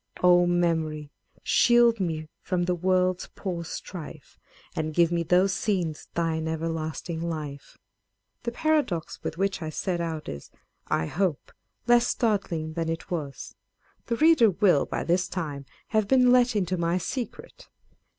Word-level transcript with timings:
O 0.23 0.47
Memory! 0.47 1.11
shield 1.43 1.99
me 1.99 2.27
from 2.41 2.63
the 2.63 2.73
world's 2.73 3.29
poor 3.35 3.63
strife, 3.63 4.39
And 4.75 4.95
give 4.95 5.11
those 5.27 5.53
scenes 5.53 6.07
thine 6.15 6.47
everlasting 6.47 7.21
life! 7.21 7.77
The 8.41 8.51
paradox 8.51 9.19
with 9.21 9.37
which 9.37 9.61
I 9.61 9.69
set 9.69 10.01
out 10.01 10.27
is, 10.27 10.49
I 10.87 11.05
hope, 11.05 11.51
less 11.85 12.07
startling 12.07 12.73
than 12.73 12.89
it 12.89 13.11
was; 13.11 13.53
the 14.07 14.15
reader 14.15 14.49
will, 14.49 14.87
by 14.87 15.03
this 15.03 15.27
time, 15.29 15.65
have 15.89 16.07
been 16.07 16.31
let 16.31 16.55
into 16.55 16.77
my 16.77 16.97
secret. 16.97 17.69